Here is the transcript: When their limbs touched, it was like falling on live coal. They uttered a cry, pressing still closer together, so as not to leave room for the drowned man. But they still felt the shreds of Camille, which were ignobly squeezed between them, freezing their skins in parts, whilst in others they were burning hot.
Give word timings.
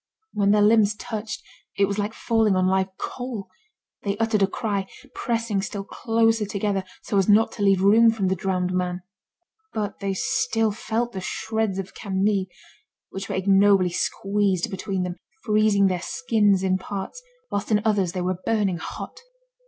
When 0.33 0.49
their 0.49 0.63
limbs 0.63 0.95
touched, 0.95 1.43
it 1.77 1.85
was 1.85 1.99
like 1.99 2.15
falling 2.15 2.55
on 2.55 2.65
live 2.65 2.87
coal. 2.97 3.49
They 4.01 4.17
uttered 4.17 4.41
a 4.41 4.47
cry, 4.47 4.87
pressing 5.13 5.61
still 5.61 5.83
closer 5.83 6.47
together, 6.47 6.85
so 7.03 7.19
as 7.19 7.29
not 7.29 7.51
to 7.51 7.61
leave 7.61 7.83
room 7.83 8.09
for 8.09 8.23
the 8.23 8.35
drowned 8.35 8.73
man. 8.73 9.03
But 9.75 9.99
they 9.99 10.15
still 10.15 10.71
felt 10.71 11.11
the 11.11 11.21
shreds 11.21 11.77
of 11.77 11.93
Camille, 11.93 12.47
which 13.11 13.29
were 13.29 13.35
ignobly 13.35 13.91
squeezed 13.91 14.71
between 14.71 15.03
them, 15.03 15.17
freezing 15.43 15.85
their 15.85 16.01
skins 16.01 16.63
in 16.63 16.79
parts, 16.79 17.21
whilst 17.51 17.69
in 17.69 17.79
others 17.85 18.13
they 18.13 18.21
were 18.21 18.41
burning 18.43 18.77
hot. 18.77 19.19